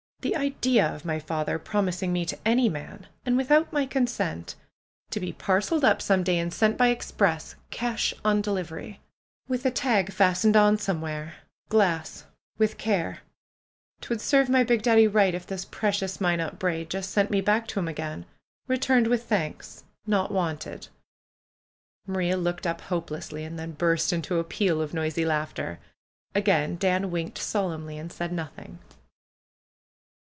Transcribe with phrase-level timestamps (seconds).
[0.21, 3.07] ^^The idea of my father promising me to any man!
[3.25, 4.53] And without my consent!
[5.09, 8.99] To be parceled up some day and sent by express, cash on delivery,
[9.47, 11.37] with a tag fas tened on somewhere,
[11.71, 12.25] ^Glass—
[12.59, 13.21] With Care'!
[13.99, 17.41] 'T would serve my big Daddy right if this precious Minot Braid Just sent me
[17.41, 18.27] back to him again—
[18.69, 20.89] ^Returned with Thanks— Not Wanted'!"
[22.05, 25.79] Maria looked up hopelessly, and then burst into a peal of noisy laughter.
[26.35, 28.77] Again Dan winked solemnly, and said nothing.